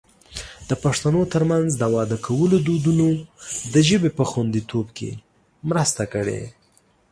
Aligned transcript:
د 0.69 0.71
پښتنو 0.83 1.21
ترمنځ 1.33 1.69
د 1.77 1.83
واده 1.95 2.17
کولو 2.27 2.57
دودونو 2.67 3.07
د 3.73 3.75
ژبې 3.89 4.09
په 4.17 4.23
خوندیتوب 4.29 4.87
کې 4.97 5.11
مرسته 5.69 6.03
کړې. 6.13 6.41